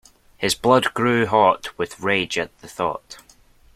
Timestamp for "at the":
2.39-2.67